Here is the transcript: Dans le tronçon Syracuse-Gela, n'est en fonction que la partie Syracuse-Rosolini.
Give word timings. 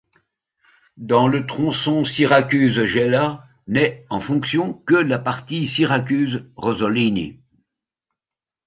Dans 0.97 1.27
le 1.27 1.45
tronçon 1.45 2.03
Syracuse-Gela, 2.05 3.45
n'est 3.67 4.03
en 4.09 4.19
fonction 4.19 4.73
que 4.87 4.95
la 4.95 5.19
partie 5.19 5.67
Syracuse-Rosolini. 5.67 7.39